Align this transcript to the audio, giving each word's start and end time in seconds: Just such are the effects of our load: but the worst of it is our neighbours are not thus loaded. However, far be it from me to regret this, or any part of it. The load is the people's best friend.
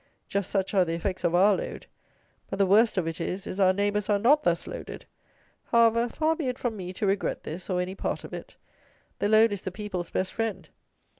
Just 0.27 0.49
such 0.49 0.73
are 0.73 0.83
the 0.83 0.95
effects 0.95 1.23
of 1.23 1.35
our 1.35 1.53
load: 1.55 1.85
but 2.49 2.57
the 2.57 2.65
worst 2.65 2.97
of 2.97 3.05
it 3.07 3.21
is 3.21 3.59
our 3.59 3.71
neighbours 3.71 4.09
are 4.09 4.17
not 4.17 4.41
thus 4.41 4.65
loaded. 4.65 5.05
However, 5.65 6.09
far 6.09 6.35
be 6.35 6.47
it 6.47 6.57
from 6.57 6.75
me 6.75 6.91
to 6.93 7.05
regret 7.05 7.43
this, 7.43 7.69
or 7.69 7.79
any 7.79 7.93
part 7.93 8.23
of 8.23 8.33
it. 8.33 8.55
The 9.19 9.27
load 9.29 9.51
is 9.53 9.61
the 9.61 9.69
people's 9.69 10.09
best 10.09 10.33
friend. 10.33 10.67